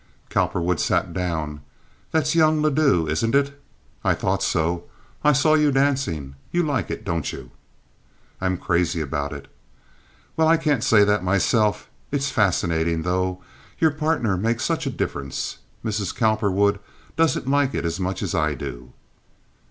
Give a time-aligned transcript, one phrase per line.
[0.31, 1.61] Cowperwood sat down.
[2.09, 3.61] "That's young Ledoux, isn't it?
[4.03, 4.85] I thought so.
[5.23, 6.33] I saw you dancing.
[6.51, 7.51] You like it, don't you?"
[8.41, 9.47] "I'm crazy about it."
[10.35, 11.87] "Well, I can't say that myself.
[12.11, 13.43] It's fascinating, though.
[13.77, 15.59] Your partner makes such a difference.
[15.85, 16.15] Mrs.
[16.15, 16.79] Cowperwood
[17.15, 18.93] doesn't like it as much as I do."